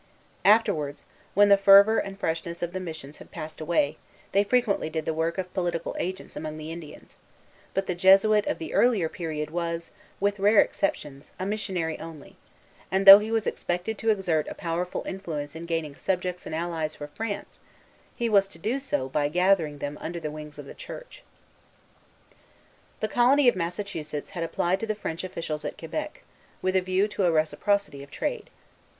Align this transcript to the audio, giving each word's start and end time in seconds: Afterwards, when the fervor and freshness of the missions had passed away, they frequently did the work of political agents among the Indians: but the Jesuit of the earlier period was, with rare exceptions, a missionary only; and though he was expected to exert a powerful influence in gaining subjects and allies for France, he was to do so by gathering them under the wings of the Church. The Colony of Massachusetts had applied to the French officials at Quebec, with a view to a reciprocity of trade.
Afterwards, 0.45 1.05
when 1.35 1.49
the 1.49 1.57
fervor 1.57 1.99
and 1.99 2.19
freshness 2.19 2.63
of 2.63 2.73
the 2.73 2.79
missions 2.79 3.17
had 3.17 3.29
passed 3.29 3.61
away, 3.61 3.99
they 4.31 4.43
frequently 4.43 4.89
did 4.89 5.05
the 5.05 5.13
work 5.13 5.37
of 5.37 5.53
political 5.53 5.95
agents 5.99 6.35
among 6.35 6.57
the 6.57 6.71
Indians: 6.71 7.17
but 7.75 7.85
the 7.85 7.93
Jesuit 7.93 8.47
of 8.47 8.57
the 8.57 8.73
earlier 8.73 9.07
period 9.07 9.51
was, 9.51 9.91
with 10.19 10.39
rare 10.39 10.59
exceptions, 10.59 11.33
a 11.39 11.45
missionary 11.45 11.99
only; 11.99 12.35
and 12.89 13.05
though 13.05 13.19
he 13.19 13.29
was 13.29 13.45
expected 13.45 13.99
to 13.99 14.09
exert 14.09 14.47
a 14.47 14.55
powerful 14.55 15.03
influence 15.05 15.55
in 15.55 15.65
gaining 15.65 15.93
subjects 15.95 16.47
and 16.47 16.55
allies 16.55 16.95
for 16.95 17.05
France, 17.05 17.59
he 18.15 18.27
was 18.27 18.47
to 18.47 18.57
do 18.57 18.79
so 18.79 19.07
by 19.07 19.27
gathering 19.29 19.77
them 19.77 19.99
under 20.01 20.19
the 20.19 20.31
wings 20.31 20.57
of 20.57 20.65
the 20.65 20.73
Church. 20.73 21.21
The 23.01 23.07
Colony 23.07 23.47
of 23.47 23.55
Massachusetts 23.55 24.31
had 24.31 24.43
applied 24.43 24.79
to 24.79 24.87
the 24.87 24.95
French 24.95 25.23
officials 25.23 25.63
at 25.63 25.77
Quebec, 25.77 26.23
with 26.63 26.75
a 26.75 26.81
view 26.81 27.07
to 27.09 27.25
a 27.25 27.31
reciprocity 27.31 28.01
of 28.01 28.09
trade. 28.09 28.49